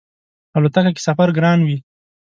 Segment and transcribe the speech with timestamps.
[0.57, 1.77] الوتکه کی سفر ګران وی